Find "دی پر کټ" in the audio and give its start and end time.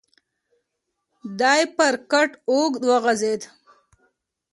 1.39-2.31